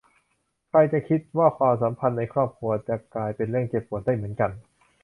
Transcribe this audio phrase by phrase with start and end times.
[0.69, 4.51] ใครจะคิดว่าความสัมพันธ์ในครอบครัวจะกลายเป็นเรื่องเจ็บปวดได้เหมือนกัน